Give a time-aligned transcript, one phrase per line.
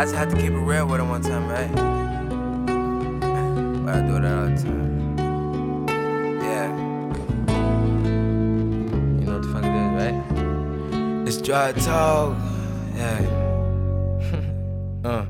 [0.00, 1.70] I just had to keep it real with him one time, right?
[3.84, 5.18] But I do that all the time.
[6.40, 6.68] Yeah.
[9.18, 11.28] You know what the fuck it is, right?
[11.28, 12.34] It's dry talk.
[12.96, 13.20] Yeah.
[15.04, 15.26] uh.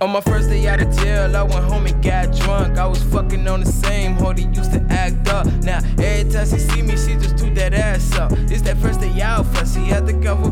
[0.00, 2.78] On my first day out of jail, I went home and got drunk.
[2.78, 5.46] I was fucking on the same hoe that used to act up.
[5.64, 8.30] Now, every time she see me, she just threw that ass up.
[8.32, 10.51] It's that first day out for she had to cover.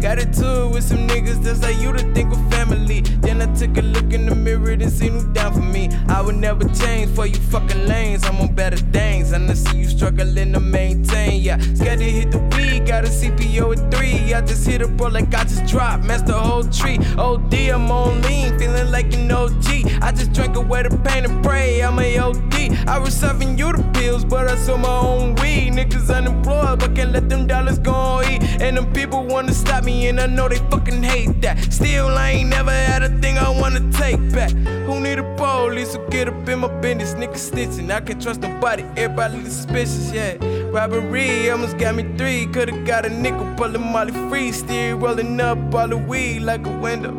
[0.00, 3.02] Got into it with some niggas that's like you to think of family.
[3.20, 5.90] Then I took a look in the mirror and seen who down for me.
[6.08, 8.24] I would never change for you fucking lanes.
[8.24, 9.32] I'm on better things.
[9.32, 11.42] And I see you struggling to maintain.
[11.42, 14.32] Yeah, scared to hit the weed, got a CPO at three.
[14.32, 16.04] I just hit a bro like I just dropped.
[16.04, 16.98] Messed the whole tree.
[17.18, 19.66] OD, I'm on lean feeling like an OG.
[20.00, 22.49] I just drank away the pain and pray, I'm a OD.
[22.86, 25.72] I was serving you the pills, but I sold my own weed.
[25.72, 28.42] Niggas unemployed, but can't let them dollars go on eat.
[28.60, 31.72] And them people wanna stop me, and I know they fucking hate that.
[31.72, 34.50] Still, I ain't never had a thing I wanna take back.
[34.50, 37.14] Who need a police who get up in my business?
[37.14, 40.36] Niggas snitching, I can't trust nobody, everybody suspicious, yeah.
[40.70, 45.74] Robbery almost got me three, could've got a nickel, pulling Molly free, still rolling up
[45.74, 47.12] all the weed like a window.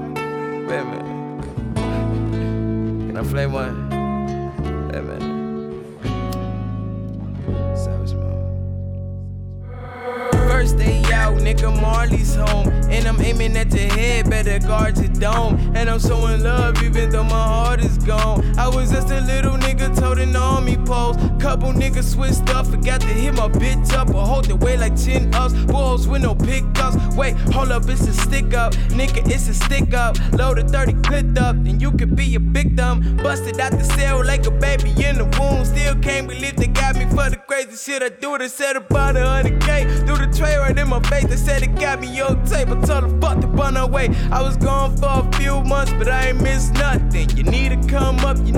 [0.67, 1.11] Wait a minute.
[3.07, 3.89] Can I play one?
[4.87, 5.30] Wait a minute.
[11.53, 12.67] Nigga, Marley's home.
[12.89, 15.55] And I'm aiming at your head, better guard your dome.
[15.75, 18.43] And I'm so in love, even though my heart is gone.
[18.57, 21.15] I was just a little nigga toting on me pose.
[21.39, 24.09] Couple niggas switched up, forgot to hit my bitch up.
[24.09, 25.53] Or hold the weight like chin ups.
[25.65, 26.97] Balls with no pickups.
[27.15, 28.73] Wait, hold up, it's a stick up.
[28.89, 30.17] Nigga, it's a stick up.
[30.33, 33.17] Loaded 30 clipped up, then you could be a victim.
[33.17, 35.65] Busted out the cell like a baby in the womb.
[35.65, 38.37] Still can't believe they got me for the crazy shit I do.
[38.37, 41.40] They said about a 100K through the tray right in my face.
[41.43, 42.67] Said it got me on tape.
[42.67, 44.09] I told her fuck the bun away.
[44.31, 47.30] I was gone for a few months, but I ain't missed nothing.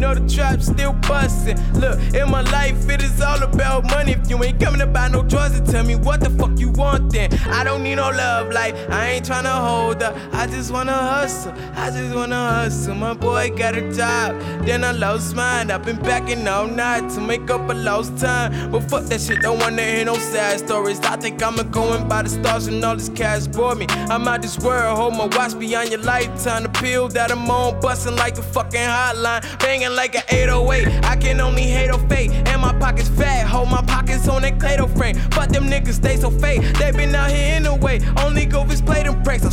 [0.04, 1.58] Know the trap still bustin'.
[1.80, 4.12] Look, in my life, it is all about money.
[4.12, 6.70] If you ain't coming to buy no drugs, then tell me what the fuck you
[6.72, 7.34] want then.
[7.60, 10.14] I don't need no love life, I ain't tryna hold up.
[10.34, 12.96] I just wanna hustle, I just wanna hustle.
[12.96, 15.72] My boy got a job, then I lost mine.
[15.72, 18.72] I've been backing all night to make up a lost time.
[18.72, 21.00] But fuck that shit, don't wanna hear no sad stories.
[21.00, 23.86] I think I'ma go and by the stars and all this cash bore me.
[24.14, 26.64] I'm out this world, hold my watch beyond your lifetime.
[26.64, 31.06] The pill that I'm on, busting like the fucking hotline, banging like an 808.
[31.06, 33.48] I can only hate or fate, and my pockets fat.
[33.48, 35.18] Hold my pockets on that Clado frame.
[35.32, 36.62] But them niggas stay so fake.
[36.78, 38.00] They been out here in the way.
[38.18, 38.93] Only go this play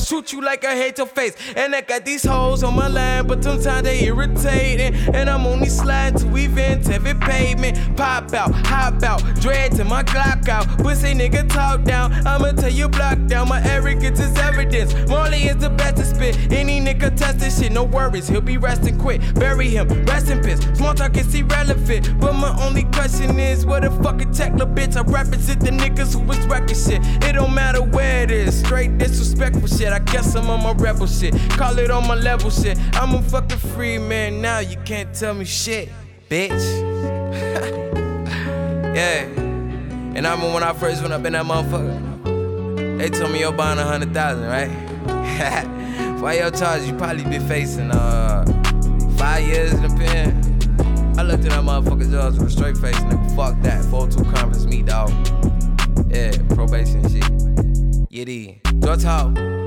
[0.06, 1.36] shoot you like I hate your face.
[1.56, 4.94] And I got these hoes on my line, but sometimes they irritating.
[5.14, 7.96] And I'm only sliding to events, every pavement.
[7.96, 10.66] Pop out, hop out, dread to my Glock out.
[10.78, 12.12] Pussy nigga talk down.
[12.26, 13.48] I'ma tell you block down.
[13.48, 14.94] My arrogance is evidence.
[15.08, 16.36] Marley is the best to spit.
[16.52, 18.28] Any nigga test this shit, no worries.
[18.28, 19.20] He'll be resting quick.
[19.34, 20.40] Bury him, rest in.
[20.74, 22.18] Small talk is irrelevant.
[22.20, 24.96] But my only question is, what the fuck a little bitch?
[24.96, 27.00] I represent the niggas who was wrecking shit.
[27.24, 28.60] It don't matter where it is.
[28.60, 29.89] Straight disrespectful shit.
[29.92, 31.34] I guess I'm on my rebel shit.
[31.50, 32.78] Call it on my level shit.
[32.94, 34.58] I'm a fucking free man now.
[34.58, 35.88] You can't tell me shit,
[36.28, 36.50] bitch.
[38.94, 39.24] yeah.
[40.14, 42.98] And I remember when I first went up in that motherfucker.
[42.98, 46.16] They told me you're buying a hundred thousand, right?
[46.20, 48.44] For your charge, you probably been facing uh
[49.16, 50.36] five years in the pen.
[51.18, 53.36] I looked at that motherfucker's jaws with a straight face, nigga.
[53.36, 53.84] Fuck that.
[53.84, 55.10] 4-2 conference, me, dog.
[56.10, 57.22] Yeah, probation shit.
[58.10, 58.60] Yiddy.
[58.80, 59.59] Draw talk.